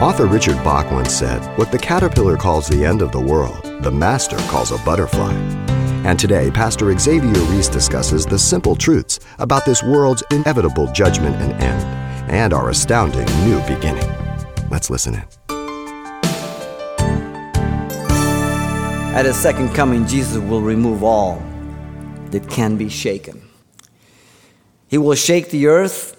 Author 0.00 0.26
Richard 0.26 0.62
Bach 0.62 0.92
once 0.92 1.14
said, 1.14 1.40
What 1.56 1.72
the 1.72 1.78
caterpillar 1.78 2.36
calls 2.36 2.68
the 2.68 2.84
end 2.84 3.00
of 3.00 3.12
the 3.12 3.20
world, 3.20 3.62
the 3.82 3.90
master 3.90 4.36
calls 4.50 4.70
a 4.70 4.76
butterfly. 4.84 5.32
And 6.04 6.18
today, 6.18 6.50
Pastor 6.50 6.96
Xavier 6.98 7.32
Reese 7.44 7.70
discusses 7.70 8.26
the 8.26 8.38
simple 8.38 8.76
truths 8.76 9.20
about 9.38 9.64
this 9.64 9.82
world's 9.82 10.22
inevitable 10.30 10.92
judgment 10.92 11.36
and 11.36 11.52
end, 11.62 11.82
and 12.30 12.52
our 12.52 12.68
astounding 12.68 13.24
new 13.48 13.58
beginning. 13.62 14.06
Let's 14.70 14.90
listen 14.90 15.14
in. 15.14 15.24
At 19.14 19.24
his 19.24 19.36
second 19.36 19.74
coming, 19.74 20.06
Jesus 20.06 20.42
will 20.42 20.60
remove 20.60 21.02
all 21.02 21.42
that 22.32 22.50
can 22.50 22.76
be 22.76 22.90
shaken. 22.90 23.40
He 24.88 24.98
will 24.98 25.14
shake 25.14 25.48
the 25.48 25.68
earth 25.68 26.15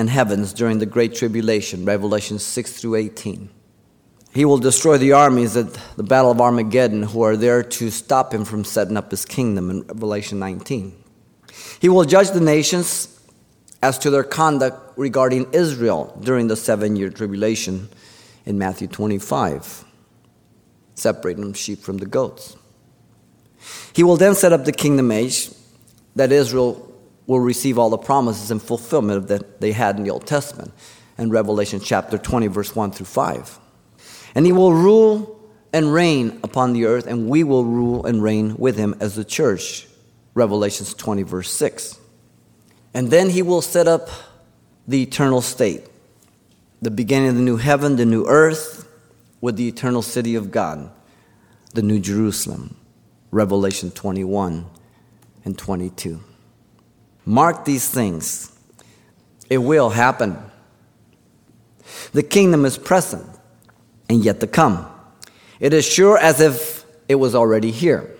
and 0.00 0.08
heavens 0.08 0.54
during 0.54 0.78
the 0.78 0.86
Great 0.86 1.14
Tribulation, 1.14 1.84
Revelation 1.84 2.38
6 2.38 2.72
through 2.80 2.94
18. 2.94 3.50
He 4.32 4.46
will 4.46 4.56
destroy 4.56 4.96
the 4.96 5.12
armies 5.12 5.58
at 5.58 5.74
the 5.96 6.02
Battle 6.02 6.30
of 6.30 6.40
Armageddon 6.40 7.02
who 7.02 7.20
are 7.22 7.36
there 7.36 7.62
to 7.62 7.90
stop 7.90 8.32
him 8.32 8.46
from 8.46 8.64
setting 8.64 8.96
up 8.96 9.10
his 9.10 9.26
kingdom 9.26 9.68
in 9.68 9.82
Revelation 9.82 10.38
19. 10.38 10.96
He 11.80 11.90
will 11.90 12.04
judge 12.04 12.30
the 12.30 12.40
nations 12.40 13.20
as 13.82 13.98
to 13.98 14.08
their 14.08 14.24
conduct 14.24 14.96
regarding 14.96 15.52
Israel 15.52 16.18
during 16.22 16.48
the 16.48 16.56
seven 16.56 16.96
year 16.96 17.10
tribulation 17.10 17.90
in 18.46 18.56
Matthew 18.56 18.88
25, 18.88 19.84
separating 20.94 21.52
sheep 21.52 21.80
from 21.80 21.98
the 21.98 22.06
goats. 22.06 22.56
He 23.92 24.02
will 24.02 24.16
then 24.16 24.34
set 24.34 24.54
up 24.54 24.64
the 24.64 24.72
kingdom 24.72 25.12
age 25.12 25.50
that 26.16 26.32
Israel 26.32 26.89
will 27.30 27.38
receive 27.38 27.78
all 27.78 27.90
the 27.90 27.96
promises 27.96 28.50
and 28.50 28.60
fulfillment 28.60 29.28
that 29.28 29.60
they 29.60 29.70
had 29.70 29.96
in 29.96 30.02
the 30.02 30.10
Old 30.10 30.26
Testament 30.26 30.72
in 31.16 31.30
Revelation 31.30 31.78
chapter 31.78 32.18
20, 32.18 32.48
verse 32.48 32.74
1 32.74 32.90
through 32.90 33.06
5. 33.06 33.56
And 34.34 34.44
he 34.44 34.50
will 34.50 34.74
rule 34.74 35.40
and 35.72 35.94
reign 35.94 36.40
upon 36.42 36.72
the 36.72 36.86
earth, 36.86 37.06
and 37.06 37.28
we 37.28 37.44
will 37.44 37.64
rule 37.64 38.04
and 38.04 38.20
reign 38.20 38.56
with 38.56 38.76
him 38.76 38.96
as 38.98 39.14
the 39.14 39.24
church. 39.24 39.86
Revelations 40.34 40.92
20, 40.92 41.22
verse 41.22 41.52
6. 41.52 42.00
And 42.94 43.12
then 43.12 43.30
he 43.30 43.42
will 43.42 43.62
set 43.62 43.86
up 43.86 44.08
the 44.88 45.00
eternal 45.00 45.40
state, 45.40 45.84
the 46.82 46.90
beginning 46.90 47.28
of 47.28 47.36
the 47.36 47.42
new 47.42 47.58
heaven, 47.58 47.94
the 47.94 48.04
new 48.04 48.26
earth, 48.26 48.88
with 49.40 49.54
the 49.54 49.68
eternal 49.68 50.02
city 50.02 50.34
of 50.34 50.50
God, 50.50 50.90
the 51.74 51.82
new 51.82 52.00
Jerusalem. 52.00 52.76
Revelation 53.30 53.92
21 53.92 54.66
and 55.44 55.56
22. 55.56 56.24
Mark 57.30 57.64
these 57.64 57.88
things. 57.88 58.50
It 59.48 59.58
will 59.58 59.90
happen. 59.90 60.36
The 62.10 62.24
kingdom 62.24 62.64
is 62.64 62.76
present 62.76 63.24
and 64.08 64.24
yet 64.24 64.40
to 64.40 64.48
come. 64.48 64.84
It 65.60 65.72
is 65.72 65.86
sure 65.86 66.18
as 66.18 66.40
if 66.40 66.84
it 67.08 67.14
was 67.14 67.36
already 67.36 67.70
here. 67.70 68.16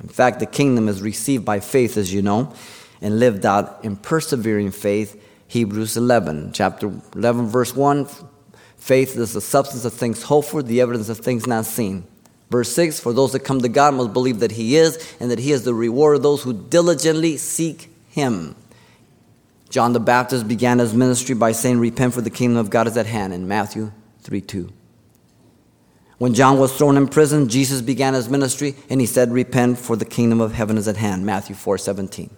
In 0.00 0.08
fact, 0.08 0.38
the 0.38 0.46
kingdom 0.46 0.88
is 0.88 1.02
received 1.02 1.44
by 1.44 1.58
faith, 1.58 1.96
as 1.96 2.14
you 2.14 2.22
know, 2.22 2.54
and 3.00 3.18
lived 3.18 3.44
out 3.44 3.80
in 3.82 3.96
persevering 3.96 4.70
faith. 4.70 5.20
Hebrews 5.48 5.96
11, 5.96 6.52
chapter 6.52 6.92
11, 7.16 7.48
verse 7.48 7.74
1 7.74 8.06
faith 8.76 9.16
is 9.16 9.32
the 9.32 9.40
substance 9.40 9.84
of 9.84 9.94
things 9.94 10.22
hoped 10.22 10.48
for, 10.48 10.62
the 10.62 10.80
evidence 10.80 11.08
of 11.08 11.18
things 11.18 11.48
not 11.48 11.66
seen. 11.66 12.06
Verse 12.50 12.72
6 12.72 13.00
For 13.00 13.12
those 13.12 13.32
that 13.32 13.40
come 13.40 13.60
to 13.62 13.68
God 13.68 13.94
must 13.94 14.12
believe 14.12 14.38
that 14.38 14.52
He 14.52 14.76
is, 14.76 15.16
and 15.18 15.28
that 15.32 15.40
He 15.40 15.50
is 15.50 15.64
the 15.64 15.74
reward 15.74 16.14
of 16.14 16.22
those 16.22 16.44
who 16.44 16.52
diligently 16.52 17.36
seek 17.36 17.91
him. 18.12 18.54
John 19.70 19.94
the 19.94 20.00
Baptist 20.00 20.46
began 20.46 20.78
his 20.78 20.92
ministry 20.92 21.34
by 21.34 21.52
saying, 21.52 21.80
Repent, 21.80 22.12
for 22.12 22.20
the 22.20 22.30
kingdom 22.30 22.58
of 22.58 22.68
God 22.68 22.86
is 22.86 22.96
at 22.98 23.06
hand, 23.06 23.32
in 23.32 23.48
Matthew 23.48 23.90
3 24.20 24.40
2. 24.42 24.70
When 26.18 26.34
John 26.34 26.58
was 26.58 26.76
thrown 26.76 26.98
in 26.98 27.08
prison, 27.08 27.48
Jesus 27.48 27.80
began 27.80 28.14
his 28.14 28.28
ministry 28.28 28.76
and 28.90 29.00
he 29.00 29.06
said, 29.06 29.32
Repent, 29.32 29.78
for 29.78 29.96
the 29.96 30.04
kingdom 30.04 30.40
of 30.42 30.52
heaven 30.52 30.76
is 30.76 30.86
at 30.86 30.98
hand, 30.98 31.24
Matthew 31.24 31.56
4 31.56 31.78
17. 31.78 32.30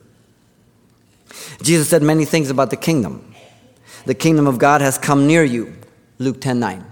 Jesus 1.61 1.89
said 1.89 2.03
many 2.03 2.25
things 2.25 2.51
about 2.51 2.71
the 2.71 2.77
kingdom. 2.77 3.35
The 4.07 4.15
kingdom 4.15 4.47
of 4.47 4.59
God 4.59 4.81
has 4.81 4.97
come 4.97 5.27
near 5.27 5.43
you, 5.43 5.75
Luke 6.19 6.41
10 6.41 6.61
9. 6.61 6.85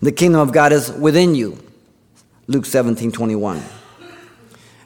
The 0.00 0.12
kingdom 0.12 0.40
of 0.40 0.52
God 0.52 0.72
is 0.72 0.90
within 0.90 1.34
you, 1.34 1.62
Luke 2.46 2.64
17 2.64 3.12
21. 3.12 3.62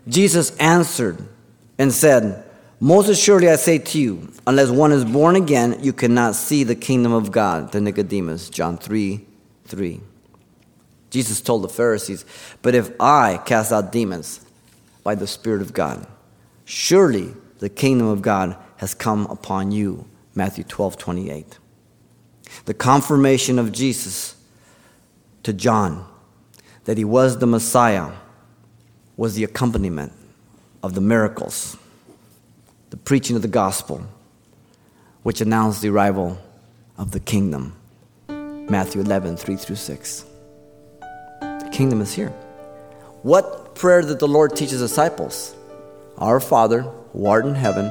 Jesus 0.09 0.57
answered 0.57 1.29
and 1.79 1.93
said, 1.93 2.45
most 2.83 3.09
assuredly, 3.09 3.49
I 3.49 3.55
say 3.55 3.79
to 3.79 4.01
you, 4.01 4.33
unless 4.45 4.69
one 4.69 4.91
is 4.91 5.05
born 5.05 5.37
again, 5.37 5.79
you 5.83 5.93
cannot 5.93 6.35
see 6.35 6.65
the 6.65 6.75
kingdom 6.75 7.13
of 7.13 7.31
God. 7.31 7.71
To 7.71 7.81
Nicodemus, 7.81 8.51
John 8.51 8.77
3 8.77 9.25
3. 9.67 10.01
Jesus 11.09 11.41
told 11.41 11.63
the 11.63 11.69
Pharisees, 11.69 12.25
But 12.61 12.75
if 12.75 12.91
I 13.01 13.41
cast 13.47 13.71
out 13.71 13.93
demons 13.93 14.45
by 15.05 15.15
the 15.15 15.29
Spirit 15.29 15.63
of 15.63 15.73
God, 15.73 16.09
surely 16.65 17.33
the 17.61 17.69
kingdom 17.69 18.09
of 18.09 18.21
God 18.21 18.57
has 18.79 18.95
come 18.95 19.27
upon 19.27 19.71
you. 19.71 20.05
Matthew 20.35 20.65
12 20.65 20.99
28. 20.99 21.59
The 22.65 22.75
confirmation 22.75 23.61
of 23.61 23.71
Jesus 23.71 24.35
to 25.45 25.53
John 25.53 26.05
that 26.83 26.99
he 26.99 27.05
was 27.05 27.39
the 27.39 27.47
Messiah 27.47 28.11
was 29.17 29.37
the 29.37 29.45
accompaniment 29.45 30.13
of 30.83 30.95
the 30.95 31.01
miracles 31.01 31.77
the 32.93 32.99
preaching 32.99 33.37
of 33.37 33.41
the 33.41 33.49
gospel, 33.49 34.07
which 35.23 35.41
announced 35.41 35.81
the 35.81 35.89
arrival 35.89 36.37
of 36.99 37.11
the 37.11 37.21
kingdom. 37.21 37.75
Matthew 38.29 39.01
11, 39.01 39.39
3 39.39 39.57
through 39.57 39.77
6. 39.77 40.25
The 41.41 41.71
kingdom 41.73 42.03
is 42.03 42.13
here. 42.13 42.29
What 43.23 43.75
prayer 43.75 44.03
did 44.03 44.19
the 44.19 44.29
Lord 44.29 44.55
teach 44.55 44.73
his 44.73 44.81
disciples? 44.81 45.55
Our 46.19 46.39
Father, 46.39 46.83
who 47.15 47.25
art 47.25 47.47
in 47.47 47.55
heaven, 47.55 47.91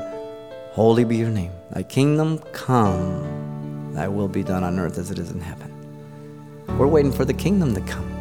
holy 0.73 1.03
be 1.03 1.17
your 1.17 1.29
name. 1.29 1.51
Thy 1.71 1.81
kingdom 1.81 2.37
come, 2.53 3.93
thy 3.95 4.07
will 4.07 4.27
be 4.27 4.43
done 4.43 4.63
on 4.63 4.77
earth 4.77 4.99
as 4.99 5.09
it 5.09 5.17
is 5.17 5.31
in 5.31 5.41
heaven. 5.41 5.73
We're 6.77 6.85
waiting 6.85 7.11
for 7.11 7.25
the 7.25 7.33
kingdom 7.33 7.73
to 7.73 7.81
come. 7.81 8.20